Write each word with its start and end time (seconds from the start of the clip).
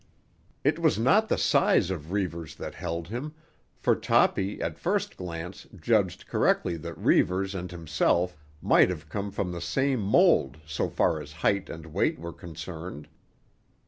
It 0.63 0.79
was 0.79 0.97
not 0.97 1.29
the 1.29 1.37
size 1.37 1.91
of 1.91 2.11
Reivers 2.11 2.55
that 2.55 2.73
held 2.73 3.09
him, 3.09 3.35
for 3.77 3.95
Toppy 3.95 4.59
at 4.59 4.79
first 4.79 5.15
glance 5.15 5.67
judged 5.75 6.25
correctly 6.25 6.75
that 6.77 6.97
Reivers 6.97 7.53
and 7.53 7.69
himself 7.69 8.35
might 8.63 8.89
have 8.89 9.09
come 9.09 9.29
from 9.29 9.51
the 9.51 9.61
same 9.61 9.99
mold 10.01 10.57
so 10.65 10.89
far 10.89 11.21
as 11.21 11.31
height 11.45 11.69
and 11.69 11.85
weight 11.85 12.17
were 12.17 12.33
concerned. 12.33 13.09